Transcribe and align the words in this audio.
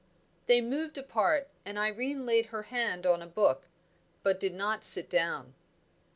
They 0.47 0.61
moved 0.61 0.97
apart, 0.97 1.47
and 1.63 1.77
Irene 1.77 2.25
laid 2.25 2.47
her 2.47 2.63
hand 2.63 3.05
on 3.05 3.21
a 3.21 3.27
book, 3.27 3.67
but 4.23 4.39
did 4.39 4.55
not 4.55 4.83
sit 4.83 5.11
down. 5.11 5.53